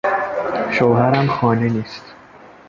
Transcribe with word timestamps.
شوهرم 0.71 1.27
خانه 1.27 1.69
نیست. 1.69 2.15